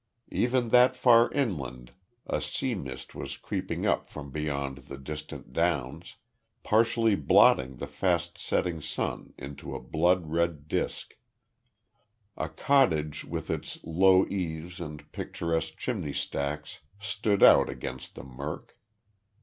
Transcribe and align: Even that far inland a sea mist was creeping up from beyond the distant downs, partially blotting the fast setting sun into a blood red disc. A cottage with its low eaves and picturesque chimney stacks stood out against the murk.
Even 0.31 0.69
that 0.69 0.97
far 0.97 1.31
inland 1.31 1.91
a 2.25 2.41
sea 2.41 2.73
mist 2.73 3.13
was 3.13 3.37
creeping 3.37 3.85
up 3.85 4.09
from 4.09 4.31
beyond 4.31 4.79
the 4.89 4.97
distant 4.97 5.53
downs, 5.53 6.15
partially 6.63 7.13
blotting 7.13 7.75
the 7.77 7.85
fast 7.85 8.35
setting 8.39 8.81
sun 8.81 9.35
into 9.37 9.75
a 9.75 9.79
blood 9.79 10.25
red 10.31 10.67
disc. 10.67 11.15
A 12.35 12.49
cottage 12.49 13.25
with 13.25 13.51
its 13.51 13.77
low 13.83 14.25
eaves 14.25 14.79
and 14.81 15.11
picturesque 15.11 15.77
chimney 15.77 16.13
stacks 16.13 16.79
stood 16.99 17.43
out 17.43 17.69
against 17.69 18.15
the 18.15 18.23
murk. 18.23 18.79